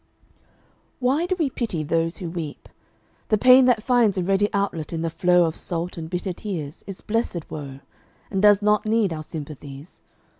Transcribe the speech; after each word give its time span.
Why 0.99 1.27
do 1.27 1.35
we 1.37 1.51
pity 1.51 1.83
those 1.83 2.17
who 2.17 2.31
weep? 2.31 2.67
The 3.29 3.37
pain 3.37 3.65
That 3.65 3.83
finds 3.83 4.17
a 4.17 4.23
ready 4.23 4.51
outlet 4.51 4.91
in 4.91 5.03
the 5.03 5.11
flow 5.11 5.45
Of 5.45 5.55
salt 5.55 5.95
and 5.95 6.09
bitter 6.09 6.33
tears 6.33 6.83
is 6.87 7.01
blessed 7.01 7.51
woe, 7.51 7.81
And 8.31 8.41
does 8.41 8.63
not 8.63 8.87
need 8.87 9.13
our 9.13 9.21
sympathies. 9.21 10.01